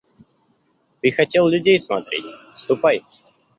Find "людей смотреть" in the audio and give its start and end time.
1.47-2.25